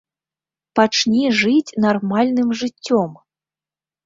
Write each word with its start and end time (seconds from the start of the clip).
Пачні 0.79 1.23
жыць 1.41 1.75
нармальным 1.85 2.49
жыццём! 2.63 3.11